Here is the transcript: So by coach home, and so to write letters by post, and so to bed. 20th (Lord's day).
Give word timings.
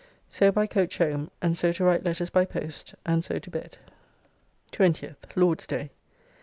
So 0.31 0.51
by 0.51 0.65
coach 0.65 0.97
home, 0.97 1.29
and 1.43 1.55
so 1.55 1.71
to 1.73 1.83
write 1.83 2.03
letters 2.03 2.31
by 2.31 2.43
post, 2.43 2.95
and 3.05 3.23
so 3.23 3.37
to 3.37 3.51
bed. 3.51 3.77
20th 4.71 5.17
(Lord's 5.35 5.67
day). 5.67 5.91